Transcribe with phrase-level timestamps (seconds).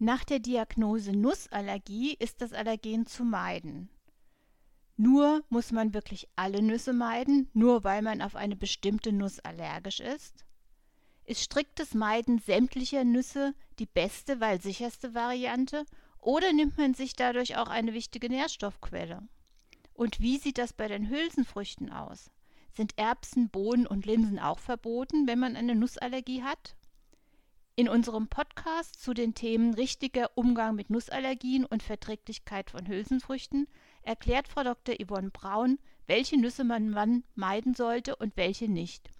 [0.00, 3.88] Nach der Diagnose Nussallergie ist das Allergen zu meiden.
[4.96, 9.98] Nur muss man wirklich alle Nüsse meiden, nur weil man auf eine bestimmte Nuss allergisch
[9.98, 10.44] ist?
[11.24, 15.84] Ist striktes Meiden sämtlicher Nüsse die beste, weil sicherste Variante
[16.20, 19.26] oder nimmt man sich dadurch auch eine wichtige Nährstoffquelle?
[19.94, 22.30] Und wie sieht das bei den Hülsenfrüchten aus?
[22.72, 26.76] Sind Erbsen, Bohnen und Linsen auch verboten, wenn man eine Nussallergie hat?
[27.78, 33.68] In unserem Podcast zu den Themen richtiger Umgang mit Nussallergien und Verträglichkeit von Hülsenfrüchten
[34.02, 34.96] erklärt Frau Dr.
[34.96, 39.10] Yvonne Braun, welche Nüsse man wann meiden sollte und welche nicht.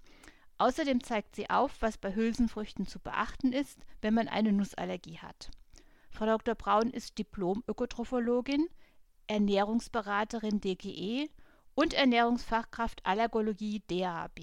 [0.56, 5.52] Außerdem zeigt sie auf, was bei Hülsenfrüchten zu beachten ist, wenn man eine Nussallergie hat.
[6.10, 6.56] Frau Dr.
[6.56, 8.66] Braun ist Diplom-Ökotrophologin,
[9.29, 11.30] Ernährungsberaterin DGE
[11.77, 14.40] und Ernährungsfachkraft Allergologie DAB.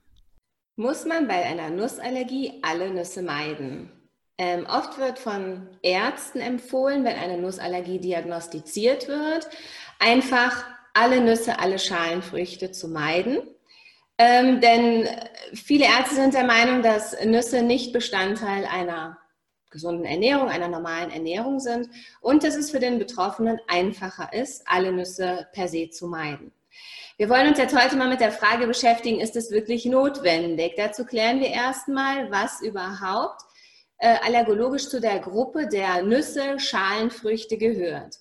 [0.75, 3.91] Muss man bei einer Nussallergie alle Nüsse meiden?
[4.37, 9.47] Ähm, oft wird von Ärzten empfohlen, wenn eine Nussallergie diagnostiziert wird,
[9.99, 13.41] einfach alle Nüsse, alle Schalenfrüchte zu meiden.
[14.17, 15.07] Ähm, denn
[15.53, 19.19] viele Ärzte sind der Meinung, dass Nüsse nicht Bestandteil einer
[19.73, 21.89] gesunden Ernährung, einer normalen Ernährung sind
[22.21, 26.53] und dass es für den Betroffenen einfacher ist, alle Nüsse per se zu meiden.
[27.17, 30.73] Wir wollen uns jetzt heute mal mit der Frage beschäftigen, ist es wirklich notwendig?
[30.77, 33.41] Dazu klären wir erstmal, was überhaupt
[33.97, 38.15] äh, allergologisch zu der Gruppe der Nüsse, Schalenfrüchte gehört.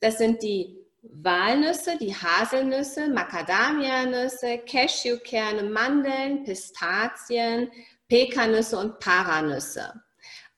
[0.00, 7.70] Das sind die Walnüsse, die Haselnüsse, Macadamianüsse, Cashewkerne, Mandeln, Pistazien,
[8.08, 9.92] Pekannüsse und Paranüsse.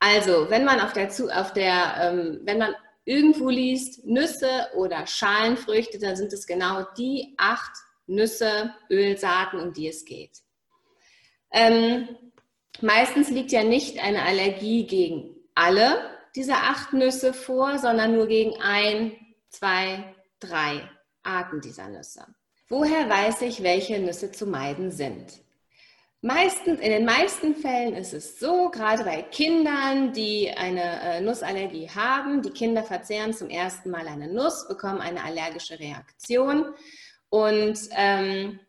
[0.05, 6.01] Also, wenn man auf der, auf der ähm, wenn man irgendwo liest Nüsse oder Schalenfrüchte,
[6.01, 7.71] dann sind es genau die acht
[8.09, 10.39] Nüsse, Ölsaaten, um die es geht.
[11.53, 12.09] Ähm,
[12.81, 18.61] meistens liegt ja nicht eine Allergie gegen alle dieser acht Nüsse vor, sondern nur gegen
[18.61, 19.13] ein,
[19.51, 20.91] zwei, drei
[21.23, 22.27] Arten dieser Nüsse.
[22.69, 25.43] Woher weiß ich, welche Nüsse zu meiden sind?
[26.25, 31.91] Meistens, in den meisten Fällen ist es so, gerade bei Kindern, die eine äh, Nussallergie
[31.91, 36.75] haben, die Kinder verzehren zum ersten Mal eine Nuss, bekommen eine allergische Reaktion.
[37.29, 38.61] Und ähm,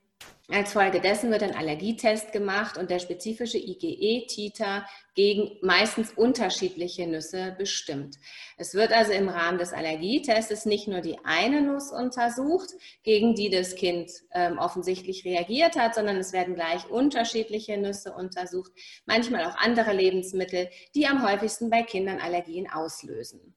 [0.53, 7.55] als Folge dessen wird ein Allergietest gemacht und der spezifische IgE-Titer gegen meistens unterschiedliche Nüsse
[7.57, 8.17] bestimmt.
[8.57, 12.69] Es wird also im Rahmen des Allergietests nicht nur die eine Nuss untersucht,
[13.03, 18.71] gegen die das Kind ähm, offensichtlich reagiert hat, sondern es werden gleich unterschiedliche Nüsse untersucht,
[19.05, 23.55] manchmal auch andere Lebensmittel, die am häufigsten bei Kindern Allergien auslösen.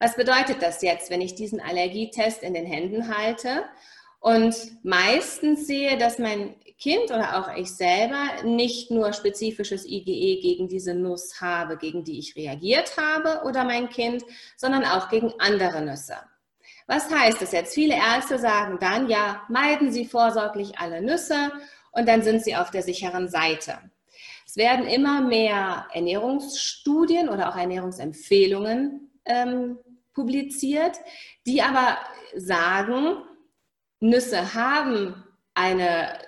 [0.00, 3.64] Was bedeutet das jetzt, wenn ich diesen Allergietest in den Händen halte
[4.22, 10.68] und meistens sehe, dass mein Kind oder auch ich selber nicht nur spezifisches IgE gegen
[10.68, 14.22] diese Nuss habe, gegen die ich reagiert habe oder mein Kind,
[14.56, 16.16] sondern auch gegen andere Nüsse.
[16.86, 17.74] Was heißt das jetzt?
[17.74, 21.50] Viele Ärzte sagen dann, ja, meiden Sie vorsorglich alle Nüsse
[21.90, 23.78] und dann sind Sie auf der sicheren Seite.
[24.46, 29.78] Es werden immer mehr Ernährungsstudien oder auch Ernährungsempfehlungen ähm,
[30.14, 30.98] publiziert,
[31.44, 31.98] die aber
[32.36, 33.16] sagen,
[34.02, 35.14] Nüsse haben
[35.54, 36.18] eine,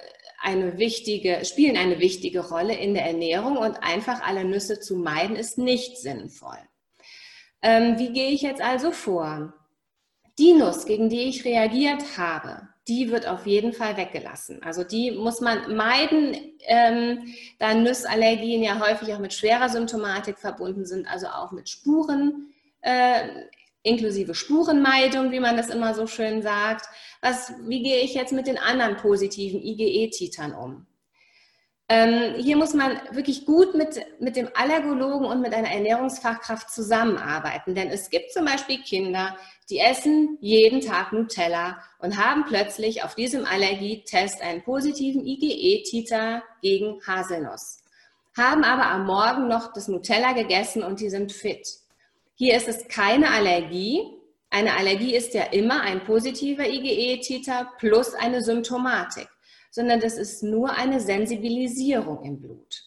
[0.40, 5.34] eine wichtige, spielen eine wichtige Rolle in der Ernährung und einfach alle Nüsse zu meiden
[5.34, 6.58] ist nicht sinnvoll.
[7.62, 9.54] Ähm, wie gehe ich jetzt also vor?
[10.38, 14.62] Die Nuss, gegen die ich reagiert habe, die wird auf jeden Fall weggelassen.
[14.62, 16.36] Also die muss man meiden,
[16.66, 22.52] ähm, da Nussallergien ja häufig auch mit schwerer Symptomatik verbunden sind, also auch mit Spuren.
[22.82, 23.28] Äh,
[23.84, 26.86] inklusive Spurenmeidung, wie man das immer so schön sagt.
[27.20, 30.86] Was, wie gehe ich jetzt mit den anderen positiven IgE-Titern um?
[31.86, 37.74] Ähm, hier muss man wirklich gut mit, mit dem Allergologen und mit einer Ernährungsfachkraft zusammenarbeiten,
[37.74, 39.36] denn es gibt zum Beispiel Kinder,
[39.68, 47.02] die essen jeden Tag Nutella und haben plötzlich auf diesem Allergietest einen positiven IgE-Titer gegen
[47.06, 47.82] Haselnuss,
[48.34, 51.83] haben aber am Morgen noch das Nutella gegessen und die sind fit.
[52.34, 54.02] Hier ist es keine Allergie.
[54.50, 59.28] Eine Allergie ist ja immer ein positiver IgE-Titer plus eine Symptomatik,
[59.70, 62.82] sondern das ist nur eine Sensibilisierung im Blut.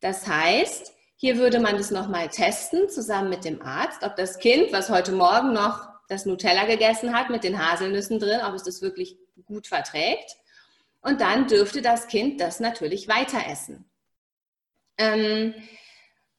[0.00, 4.72] Das heißt, hier würde man das nochmal testen, zusammen mit dem Arzt, ob das Kind,
[4.72, 8.82] was heute Morgen noch das Nutella gegessen hat mit den Haselnüssen drin, ob es das
[8.82, 10.36] wirklich gut verträgt.
[11.00, 13.90] Und dann dürfte das Kind das natürlich weiter essen.
[14.98, 15.54] Ähm,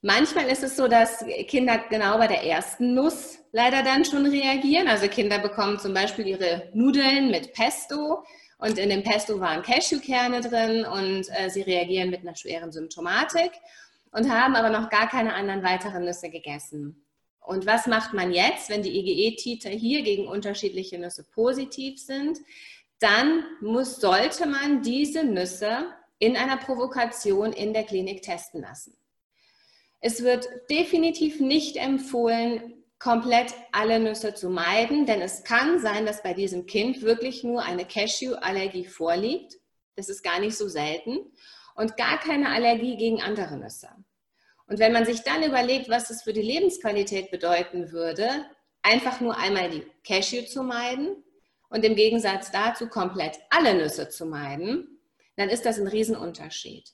[0.05, 4.89] Manchmal ist es so, dass Kinder genau bei der ersten Nuss leider dann schon reagieren.
[4.89, 8.25] Also Kinder bekommen zum Beispiel ihre Nudeln mit Pesto
[8.57, 13.53] und in dem Pesto waren Cashewkerne drin und äh, sie reagieren mit einer schweren Symptomatik
[14.11, 17.05] und haben aber noch gar keine anderen weiteren Nüsse gegessen.
[17.39, 22.39] Und was macht man jetzt, wenn die IgE-Titer hier gegen unterschiedliche Nüsse positiv sind?
[22.99, 28.97] Dann muss, sollte man diese Nüsse in einer Provokation in der Klinik testen lassen.
[30.05, 36.21] Es wird definitiv nicht empfohlen, komplett alle Nüsse zu meiden, denn es kann sein, dass
[36.21, 39.55] bei diesem Kind wirklich nur eine Cashew-Allergie vorliegt.
[39.95, 41.19] Das ist gar nicht so selten.
[41.75, 43.87] Und gar keine Allergie gegen andere Nüsse.
[44.67, 48.27] Und wenn man sich dann überlegt, was das für die Lebensqualität bedeuten würde,
[48.81, 51.23] einfach nur einmal die Cashew zu meiden
[51.69, 54.99] und im Gegensatz dazu komplett alle Nüsse zu meiden,
[55.37, 56.91] dann ist das ein Riesenunterschied.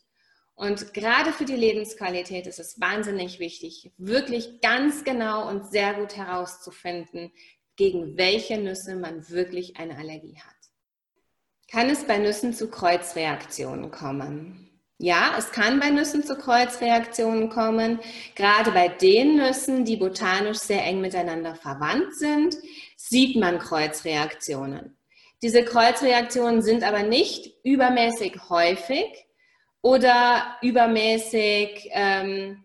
[0.60, 6.18] Und gerade für die Lebensqualität ist es wahnsinnig wichtig, wirklich ganz genau und sehr gut
[6.18, 7.32] herauszufinden,
[7.78, 10.56] gegen welche Nüsse man wirklich eine Allergie hat.
[11.72, 14.70] Kann es bei Nüssen zu Kreuzreaktionen kommen?
[14.98, 18.02] Ja, es kann bei Nüssen zu Kreuzreaktionen kommen.
[18.36, 22.58] Gerade bei den Nüssen, die botanisch sehr eng miteinander verwandt sind,
[22.98, 24.98] sieht man Kreuzreaktionen.
[25.42, 29.29] Diese Kreuzreaktionen sind aber nicht übermäßig häufig
[29.82, 32.64] oder übermäßig ähm,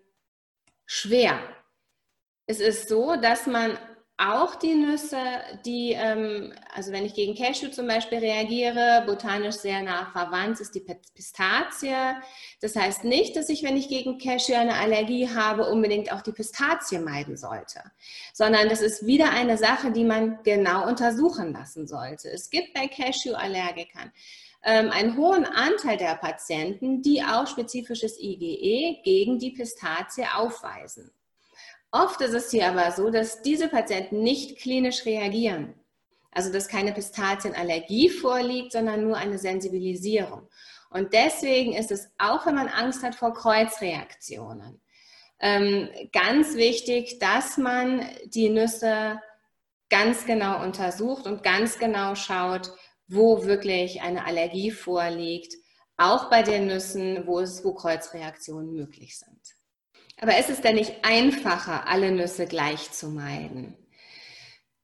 [0.87, 1.38] schwer.
[2.46, 3.78] Es ist so, dass man
[4.16, 5.19] auch die Nüsse,
[5.66, 10.75] die, ähm, also wenn ich gegen Cashew zum Beispiel reagiere, botanisch sehr nah verwandt ist
[10.75, 12.14] die Pistazie.
[12.61, 16.31] Das heißt nicht, dass ich, wenn ich gegen Cashew eine Allergie habe, unbedingt auch die
[16.31, 17.81] Pistazie meiden sollte,
[18.32, 22.31] sondern das ist wieder eine Sache, die man genau untersuchen lassen sollte.
[22.31, 24.12] Es gibt bei Cashew-Allergikern
[24.64, 31.11] ähm, einen hohen Anteil der Patienten, die auch spezifisches IgE gegen die Pistazie aufweisen.
[31.90, 35.75] Oft ist es hier aber so, dass diese Patienten nicht klinisch reagieren.
[36.32, 40.49] Also dass keine Pistazienallergie vorliegt, sondern nur eine Sensibilisierung.
[40.90, 44.81] Und deswegen ist es, auch wenn man Angst hat vor Kreuzreaktionen,
[45.40, 49.20] ähm, ganz wichtig, dass man die Nüsse
[49.90, 52.72] ganz genau untersucht und ganz genau schaut,
[53.09, 55.55] wo wirklich eine Allergie vorliegt,
[55.97, 59.41] auch bei den Nüssen, wo es, wo Kreuzreaktionen möglich sind.
[60.21, 63.77] Aber ist es denn nicht einfacher, alle Nüsse gleich zu meiden?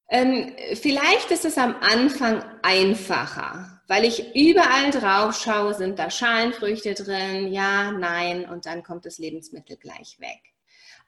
[0.09, 6.95] Ähm, vielleicht ist es am Anfang einfacher, weil ich überall drauf schaue, sind da Schalenfrüchte
[6.95, 10.41] drin, ja, nein, und dann kommt das Lebensmittel gleich weg.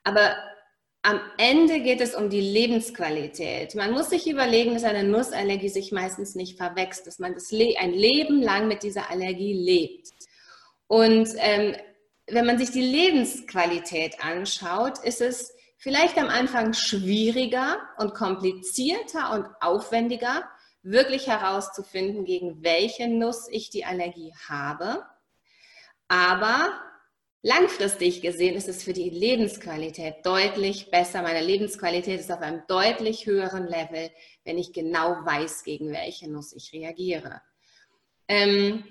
[0.05, 0.35] Aber
[1.05, 3.75] am Ende geht es um die Lebensqualität.
[3.75, 7.75] Man muss sich überlegen, dass eine Nussallergie sich meistens nicht verwächst, dass man das Le
[7.77, 10.11] ein Leben lang mit dieser Allergie lebt.
[10.87, 11.75] Und ähm,
[12.27, 19.47] wenn man sich die Lebensqualität anschaut, ist es vielleicht am Anfang schwieriger und komplizierter und
[19.59, 20.49] aufwendiger,
[20.83, 25.03] wirklich herauszufinden, gegen welche Nuss ich die Allergie habe.
[26.07, 26.79] Aber
[27.43, 31.21] langfristig gesehen ist es für die Lebensqualität deutlich besser.
[31.21, 34.09] Meine Lebensqualität ist auf einem deutlich höheren Level,
[34.45, 37.41] wenn ich genau weiß, gegen welche Nuss ich reagiere.
[38.27, 38.85] Ähm,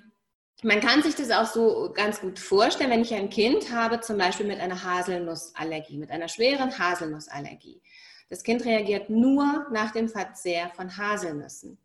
[0.62, 4.18] man kann sich das auch so ganz gut vorstellen, wenn ich ein Kind habe, zum
[4.18, 7.82] Beispiel mit einer Haselnussallergie, mit einer schweren Haselnussallergie.
[8.28, 11.78] Das Kind reagiert nur nach dem Verzehr von Haselnüssen.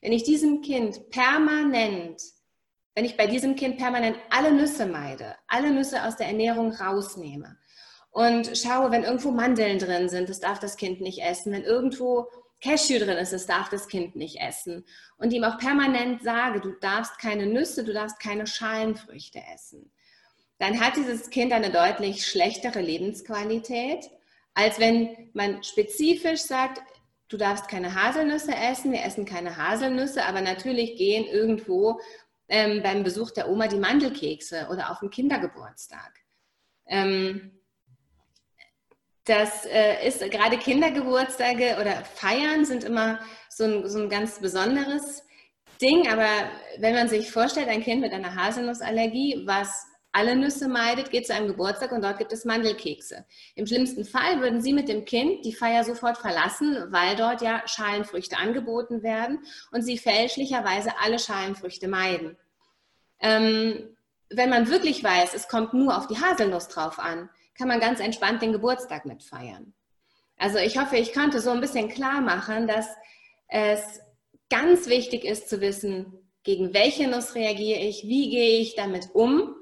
[0.00, 2.22] Wenn ich diesem Kind permanent,
[2.94, 7.56] wenn ich bei diesem Kind permanent alle Nüsse meide, alle Nüsse aus der Ernährung rausnehme
[8.10, 12.28] und schaue, wenn irgendwo Mandeln drin sind, das darf das Kind nicht essen, wenn irgendwo
[12.62, 14.84] Cashew drin ist, das darf das Kind nicht essen.
[15.16, 19.90] Und ihm auch permanent sage, du darfst keine Nüsse, du darfst keine Schalenfrüchte essen.
[20.58, 24.08] Dann hat dieses Kind eine deutlich schlechtere Lebensqualität,
[24.54, 26.82] als wenn man spezifisch sagt,
[27.28, 31.98] du darfst keine Haselnüsse essen, wir essen keine Haselnüsse, aber natürlich gehen irgendwo
[32.48, 36.12] ähm, beim Besuch der Oma die Mandelkekse oder auf dem Kindergeburtstag.
[36.86, 37.62] Ähm,
[39.24, 45.22] das äh, ist gerade Kindergeburtstage oder Feiern sind immer so ein, so ein ganz besonderes
[45.80, 46.08] Ding.
[46.08, 46.28] Aber
[46.78, 51.34] wenn man sich vorstellt, ein Kind mit einer Haselnussallergie, was alle Nüsse meidet, geht zu
[51.34, 53.24] einem Geburtstag und dort gibt es Mandelkekse.
[53.54, 57.62] Im schlimmsten Fall würden Sie mit dem Kind die Feier sofort verlassen, weil dort ja
[57.66, 59.40] Schalenfrüchte angeboten werden
[59.70, 62.36] und Sie fälschlicherweise alle Schalenfrüchte meiden.
[63.20, 63.96] Ähm,
[64.28, 68.00] wenn man wirklich weiß, es kommt nur auf die Haselnuss drauf an, kann man ganz
[68.00, 69.72] entspannt den Geburtstag mitfeiern.
[70.36, 72.86] Also ich hoffe, ich konnte so ein bisschen klar machen, dass
[73.48, 74.00] es
[74.50, 79.54] ganz wichtig ist zu wissen, gegen welche Nuss reagiere ich, wie gehe ich damit um,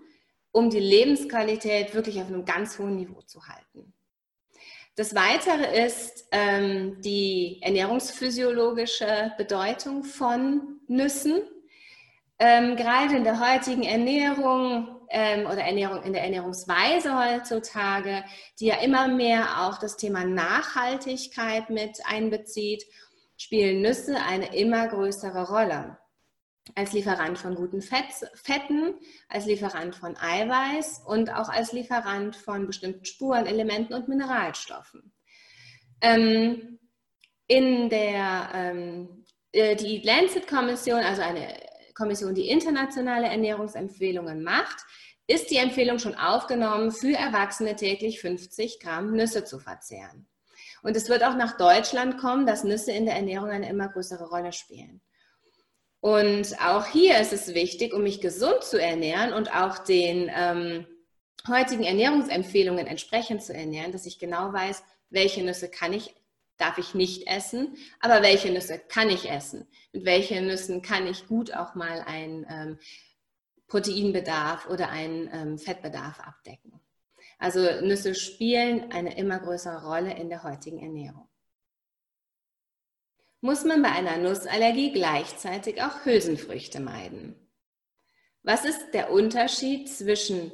[0.53, 3.93] um die Lebensqualität wirklich auf einem ganz hohen Niveau zu halten.
[4.97, 11.43] Das Weitere ist ähm, die ernährungsphysiologische Bedeutung von Nüssen.
[12.39, 18.25] ähm, gerade in der heutigen Ernährung ähm, oder Ernährung in der Ernährungsweise heutzutage,
[18.59, 22.85] die ja immer mehr auch das Thema Nachhaltigkeit mit einbezieht,
[23.37, 25.99] spielen Nüsse eine immer größere Rolle.
[26.75, 28.95] Als Lieferant von guten Fett, Fetten,
[29.29, 35.13] als Lieferant von Eiweiß und auch als Lieferant von bestimmten Spurenelementen und Mineralstoffen.
[36.01, 36.79] Ähm,
[37.47, 41.55] in der ähm, äh, die Lancet-Kommission, also eine
[41.95, 44.85] Kommission, die internationale Ernährungsempfehlungen macht,
[45.27, 50.27] ist die Empfehlung schon aufgenommen, für Erwachsene täglich 50 Gramm Nüsse zu verzehren.
[50.83, 54.29] Und es wird auch nach Deutschland kommen, dass Nüsse in der Ernährung eine immer größere
[54.29, 55.01] Rolle spielen.
[56.01, 60.87] Und auch hier ist es wichtig, um mich gesund zu ernähren und auch den ähm,
[61.47, 66.15] heutigen Ernährungsempfehlungen entsprechend zu ernähren, dass ich genau weiß, welche Nüsse kann ich,
[66.57, 69.67] darf ich nicht essen, aber welche Nüsse kann ich essen.
[69.93, 72.79] Mit welchen Nüssen kann ich gut auch mal einen ähm,
[73.67, 76.81] Proteinbedarf oder einen ähm, Fettbedarf abdecken.
[77.39, 81.30] Also Nüsse spielen eine immer größere Rolle in der heutigen Ernährung.
[83.43, 87.35] Muss man bei einer Nussallergie gleichzeitig auch Hülsenfrüchte meiden?
[88.43, 90.53] Was ist der Unterschied zwischen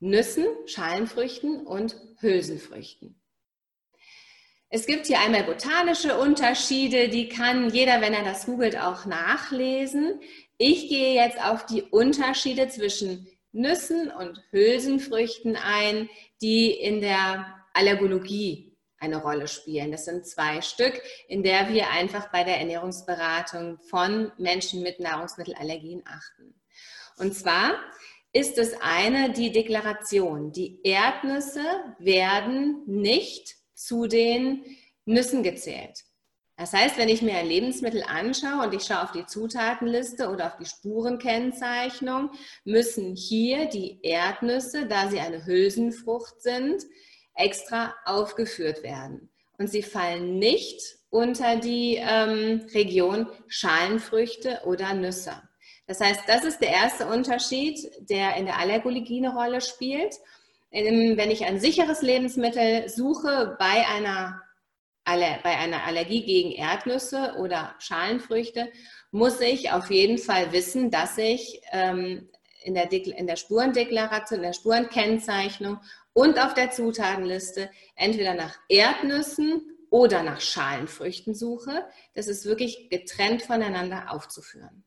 [0.00, 3.20] Nüssen, Schalenfrüchten und Hülsenfrüchten?
[4.70, 10.20] Es gibt hier einmal botanische Unterschiede, die kann jeder, wenn er das googelt, auch nachlesen.
[10.56, 16.08] Ich gehe jetzt auf die Unterschiede zwischen Nüssen und Hülsenfrüchten ein,
[16.40, 18.65] die in der Allergologie
[18.98, 19.92] eine Rolle spielen.
[19.92, 26.02] Das sind zwei Stück, in der wir einfach bei der Ernährungsberatung von Menschen mit Nahrungsmittelallergien
[26.06, 26.54] achten.
[27.18, 27.74] Und zwar
[28.32, 31.64] ist es eine die Deklaration, die Erdnüsse
[31.98, 34.64] werden nicht zu den
[35.06, 36.04] Nüssen gezählt.
[36.58, 40.46] Das heißt, wenn ich mir ein Lebensmittel anschaue und ich schaue auf die Zutatenliste oder
[40.46, 42.30] auf die Spurenkennzeichnung,
[42.64, 46.82] müssen hier die Erdnüsse, da sie eine Hülsenfrucht sind,
[47.36, 49.30] extra aufgeführt werden.
[49.58, 55.32] Und sie fallen nicht unter die ähm, Region Schalenfrüchte oder Nüsse.
[55.86, 60.14] Das heißt, das ist der erste Unterschied, der in der Allergologie eine Rolle spielt.
[60.70, 64.42] Wenn ich ein sicheres Lebensmittel suche bei einer
[65.04, 68.72] bei einer Allergie gegen Erdnüsse oder Schalenfrüchte
[69.12, 72.28] muss ich auf jeden Fall wissen, dass ich ähm,
[72.64, 75.78] in, der in der Spurendeklaration, in der Spurenkennzeichnung
[76.16, 81.86] und auf der Zutatenliste entweder nach Erdnüssen oder nach Schalenfrüchten suche.
[82.14, 84.82] Das ist wirklich getrennt voneinander aufzuführen.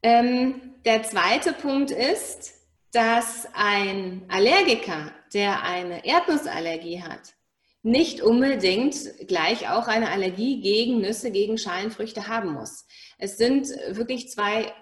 [0.00, 2.54] Ähm, der zweite Punkt ist,
[2.92, 7.34] dass ein Allergiker, der eine Erdnussallergie hat,
[7.82, 8.94] nicht unbedingt
[9.26, 12.86] gleich auch eine Allergie gegen Nüsse, gegen Schalenfrüchte haben muss.
[13.18, 14.72] Es sind wirklich zwei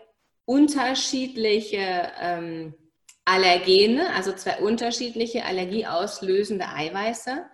[0.45, 2.75] unterschiedliche ähm,
[3.25, 7.45] Allergene, also zwei unterschiedliche allergieauslösende Eiweiße,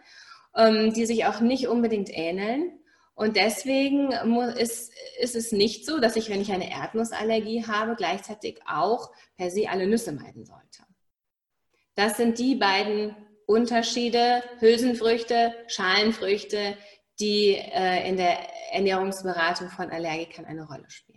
[0.56, 2.72] ähm, die sich auch nicht unbedingt ähneln.
[3.14, 4.12] Und deswegen
[4.56, 9.50] ist, ist es nicht so, dass ich, wenn ich eine Erdnussallergie habe, gleichzeitig auch per
[9.50, 10.84] se alle Nüsse meiden sollte.
[11.96, 16.76] Das sind die beiden Unterschiede, Hülsenfrüchte, Schalenfrüchte,
[17.18, 18.38] die äh, in der
[18.70, 21.07] Ernährungsberatung von Allergikern eine Rolle spielen.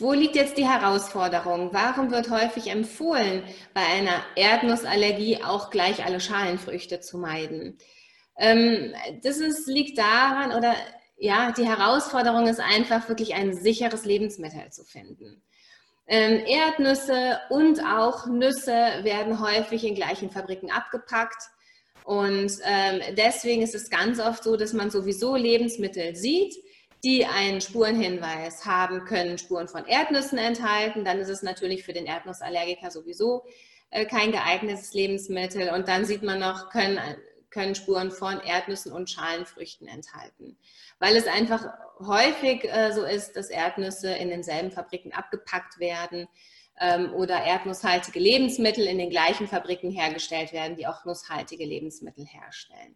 [0.00, 1.74] Wo liegt jetzt die Herausforderung?
[1.74, 7.76] Warum wird häufig empfohlen, bei einer Erdnussallergie auch gleich alle Schalenfrüchte zu meiden?
[8.38, 10.74] Ähm, das ist, liegt daran, oder
[11.18, 15.42] ja, die Herausforderung ist einfach wirklich ein sicheres Lebensmittel zu finden.
[16.06, 21.42] Ähm, Erdnüsse und auch Nüsse werden häufig in gleichen Fabriken abgepackt.
[22.04, 26.54] Und ähm, deswegen ist es ganz oft so, dass man sowieso Lebensmittel sieht,
[27.04, 31.04] die einen Spurenhinweis haben, können Spuren von Erdnüssen enthalten.
[31.04, 33.44] Dann ist es natürlich für den Erdnussallergiker sowieso
[33.90, 35.70] äh, kein geeignetes Lebensmittel.
[35.70, 37.00] Und dann sieht man noch, können
[37.50, 40.56] können Spuren von Erdnüssen und Schalenfrüchten enthalten.
[40.98, 41.66] Weil es einfach
[41.98, 46.28] häufig äh, so ist, dass Erdnüsse in denselben Fabriken abgepackt werden
[46.78, 52.94] ähm, oder erdnusshaltige Lebensmittel in den gleichen Fabriken hergestellt werden, die auch nusshaltige Lebensmittel herstellen.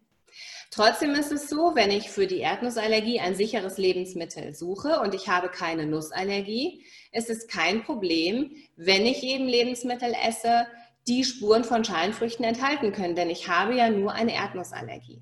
[0.75, 5.29] Trotzdem ist es so, wenn ich für die Erdnussallergie ein sicheres Lebensmittel suche und ich
[5.29, 10.67] habe keine Nussallergie, ist es kein Problem, wenn ich eben Lebensmittel esse,
[11.07, 15.21] die Spuren von Schalenfrüchten enthalten können, denn ich habe ja nur eine Erdnussallergie.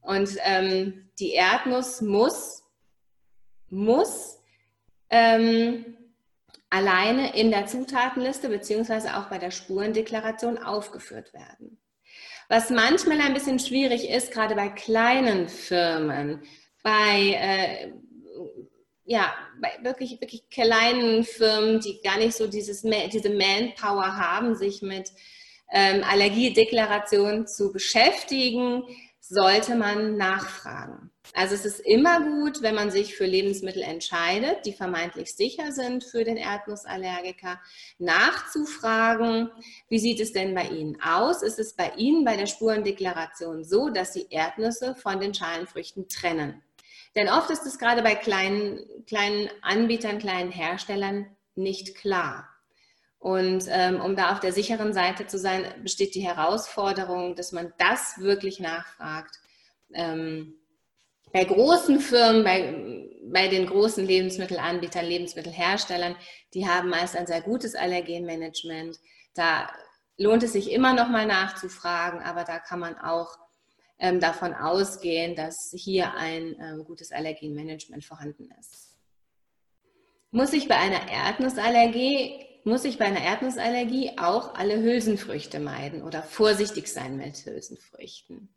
[0.00, 2.64] Und ähm, die Erdnuss muss,
[3.68, 4.40] muss
[5.08, 5.84] ähm,
[6.68, 11.78] alleine in der Zutatenliste beziehungsweise auch bei der Spurendeklaration aufgeführt werden.
[12.50, 16.42] Was manchmal ein bisschen schwierig ist, gerade bei kleinen Firmen,
[16.82, 17.92] bei äh,
[19.04, 24.82] ja, bei wirklich, wirklich kleinen Firmen, die gar nicht so dieses, diese Manpower haben, sich
[24.82, 25.12] mit
[25.70, 28.82] ähm, Allergiedeklaration zu beschäftigen,
[29.20, 31.12] sollte man nachfragen.
[31.34, 36.02] Also es ist immer gut, wenn man sich für Lebensmittel entscheidet, die vermeintlich sicher sind
[36.02, 37.60] für den Erdnussallergiker,
[37.98, 39.50] nachzufragen,
[39.88, 41.42] wie sieht es denn bei Ihnen aus?
[41.42, 46.62] Ist es bei Ihnen bei der Spurendeklaration so, dass Sie Erdnüsse von den Schalenfrüchten trennen?
[47.14, 52.48] Denn oft ist es gerade bei kleinen, kleinen Anbietern, kleinen Herstellern nicht klar.
[53.18, 57.72] Und ähm, um da auf der sicheren Seite zu sein, besteht die Herausforderung, dass man
[57.78, 59.36] das wirklich nachfragt.
[59.92, 60.54] Ähm,
[61.32, 66.16] bei großen Firmen, bei, bei den großen Lebensmittelanbietern, Lebensmittelherstellern,
[66.54, 68.98] die haben meist ein sehr gutes Allergenmanagement.
[69.34, 69.70] Da
[70.16, 73.38] lohnt es sich immer noch mal nachzufragen, aber da kann man auch
[73.98, 78.96] ähm, davon ausgehen, dass hier ein ähm, gutes Allergenmanagement vorhanden ist.
[80.32, 86.22] Muss ich bei einer Erdnussallergie muss ich bei einer Erdnussallergie auch alle Hülsenfrüchte meiden oder
[86.22, 88.54] vorsichtig sein mit Hülsenfrüchten.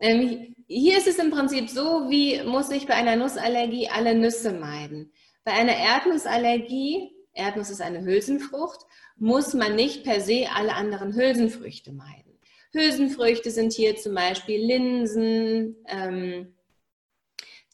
[0.00, 4.52] Ähm, hier ist es im Prinzip so, wie muss ich bei einer Nussallergie alle Nüsse
[4.52, 5.12] meiden.
[5.44, 8.80] Bei einer Erdnussallergie, Erdnuss ist eine Hülsenfrucht,
[9.16, 12.38] muss man nicht per se alle anderen Hülsenfrüchte meiden.
[12.72, 16.54] Hülsenfrüchte sind hier zum Beispiel Linsen, ähm,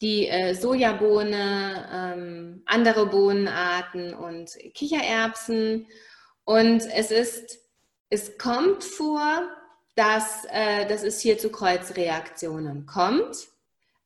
[0.01, 5.89] die äh, Sojabohne, ähm, andere Bohnenarten und Kichererbsen.
[6.45, 7.59] Und es ist,
[8.11, 9.49] es kommt vor,
[9.95, 13.49] dass, äh, dass es hier zu Kreuzreaktionen kommt,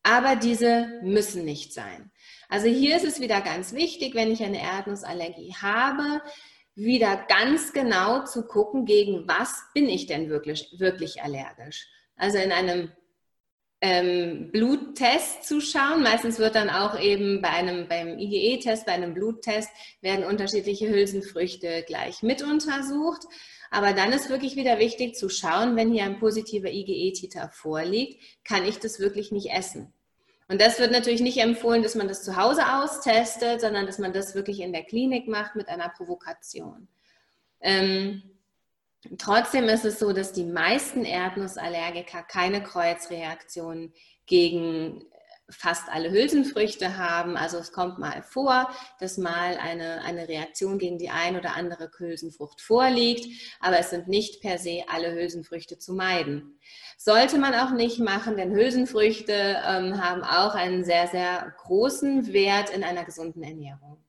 [0.02, 2.10] aber diese müssen nicht sein.
[2.48, 6.22] Also hier ist es wieder ganz wichtig, wenn ich eine Erdnussallergie habe,
[6.74, 11.88] wieder ganz genau zu gucken, gegen was bin ich denn wirklich, wirklich allergisch.
[12.16, 12.92] Also in einem
[13.80, 16.02] ähm, Bluttest zu schauen.
[16.02, 21.84] Meistens wird dann auch eben bei einem, beim IgE-Test, bei einem Bluttest, werden unterschiedliche Hülsenfrüchte
[21.86, 23.22] gleich mit untersucht.
[23.70, 28.64] Aber dann ist wirklich wieder wichtig zu schauen, wenn hier ein positiver IgE-Titer vorliegt, kann
[28.64, 29.92] ich das wirklich nicht essen.
[30.48, 34.12] Und das wird natürlich nicht empfohlen, dass man das zu Hause austestet, sondern dass man
[34.12, 36.88] das wirklich in der Klinik macht mit einer Provokation.
[37.60, 38.22] Ähm,
[39.16, 43.92] Trotzdem ist es so, dass die meisten Erdnussallergiker keine Kreuzreaktion
[44.26, 45.04] gegen
[45.50, 47.36] fast alle Hülsenfrüchte haben.
[47.36, 48.68] Also es kommt mal vor,
[49.00, 53.26] dass mal eine, eine Reaktion gegen die ein oder andere Hülsenfrucht vorliegt,
[53.60, 56.58] aber es sind nicht per se alle Hülsenfrüchte zu meiden.
[56.96, 62.70] Sollte man auch nicht machen, denn Hülsenfrüchte ähm, haben auch einen sehr, sehr großen Wert
[62.70, 64.04] in einer gesunden Ernährung.